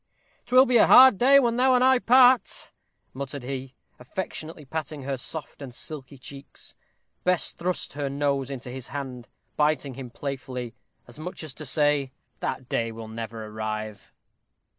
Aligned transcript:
"'Twill 0.47 0.65
be 0.65 0.77
a 0.77 0.87
hard 0.87 1.19
day 1.19 1.39
when 1.39 1.57
thou 1.57 1.75
and 1.75 1.83
I 1.83 1.99
part!" 1.99 2.71
murmured 3.13 3.43
he, 3.43 3.75
affectionately 3.99 4.65
patting 4.65 5.03
her 5.03 5.15
soft 5.15 5.61
and 5.61 5.75
silky 5.75 6.17
cheeks. 6.17 6.73
Bess 7.23 7.51
thrust 7.53 7.93
her 7.93 8.09
nose 8.09 8.49
into 8.49 8.71
his 8.71 8.87
hand, 8.87 9.27
biting 9.57 9.93
him 9.93 10.09
playfully, 10.09 10.73
as 11.07 11.19
much 11.19 11.43
as 11.43 11.53
to 11.53 11.67
say, 11.67 12.11
"That 12.39 12.67
day 12.67 12.91
will 12.91 13.09
never 13.09 13.45
arrive." 13.45 14.11